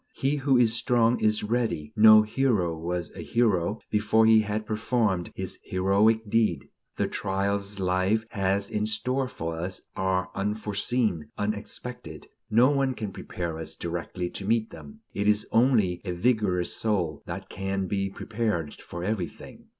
[0.15, 5.29] He who is strong is ready; no hero was a hero before he had performed
[5.35, 6.69] his heroic deed.
[6.95, 13.59] The trials life has in store for us are unforeseen, unexpected; no one can prepare
[13.59, 18.73] us directly to meet them; it is only a vigorous soul that can be prepared
[18.73, 19.67] for everything.